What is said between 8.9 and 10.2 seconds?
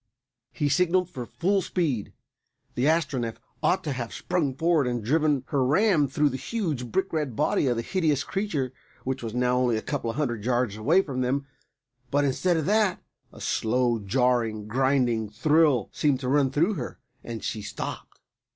which was now only a couple of